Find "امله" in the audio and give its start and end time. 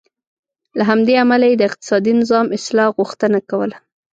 1.23-1.45